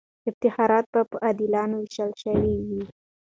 افتخارات 0.29 0.85
به 1.09 1.17
عادلانه 1.23 1.75
وېشل 1.79 2.11
سوي 2.23 2.53
وي. 2.67 2.83